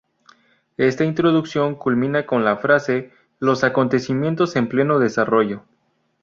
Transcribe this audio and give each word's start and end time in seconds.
Esta 0.77 1.05
introducción 1.05 1.75
culmina 1.75 2.25
con 2.25 2.43
la 2.43 2.57
frase 2.57 3.11
""los 3.37 3.63
acontecimientos 3.63 4.55
en 4.55 4.67
pleno 4.67 4.97
desarrollo"". 4.97 5.61